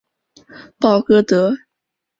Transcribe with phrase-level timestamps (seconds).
[0.79, 1.51] 鲍戈德。